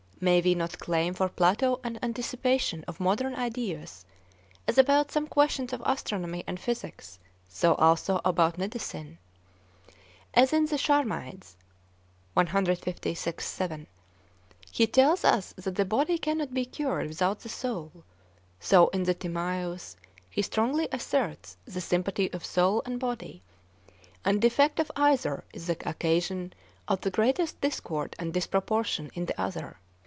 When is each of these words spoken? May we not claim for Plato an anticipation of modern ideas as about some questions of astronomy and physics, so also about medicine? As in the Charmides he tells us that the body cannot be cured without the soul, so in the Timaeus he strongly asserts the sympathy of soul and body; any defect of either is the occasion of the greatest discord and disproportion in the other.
May 0.23 0.39
we 0.39 0.53
not 0.53 0.77
claim 0.77 1.15
for 1.15 1.29
Plato 1.29 1.79
an 1.83 1.97
anticipation 2.03 2.83
of 2.87 2.99
modern 2.99 3.33
ideas 3.33 4.05
as 4.67 4.77
about 4.77 5.11
some 5.11 5.25
questions 5.25 5.73
of 5.73 5.81
astronomy 5.83 6.43
and 6.45 6.59
physics, 6.59 7.17
so 7.49 7.73
also 7.73 8.21
about 8.23 8.55
medicine? 8.59 9.17
As 10.35 10.53
in 10.53 10.67
the 10.67 10.77
Charmides 10.77 11.57
he 12.37 12.45
tells 14.85 15.25
us 15.25 15.53
that 15.57 15.73
the 15.75 15.85
body 15.85 16.19
cannot 16.19 16.53
be 16.53 16.65
cured 16.67 17.07
without 17.07 17.39
the 17.39 17.49
soul, 17.49 17.91
so 18.59 18.89
in 18.89 19.01
the 19.01 19.15
Timaeus 19.15 19.95
he 20.29 20.43
strongly 20.43 20.87
asserts 20.91 21.57
the 21.65 21.81
sympathy 21.81 22.31
of 22.31 22.45
soul 22.45 22.83
and 22.85 22.99
body; 22.99 23.41
any 24.23 24.37
defect 24.37 24.79
of 24.79 24.91
either 24.95 25.43
is 25.51 25.65
the 25.65 25.77
occasion 25.89 26.53
of 26.87 27.01
the 27.01 27.09
greatest 27.09 27.59
discord 27.61 28.15
and 28.19 28.31
disproportion 28.35 29.09
in 29.15 29.25
the 29.25 29.41
other. 29.41 29.79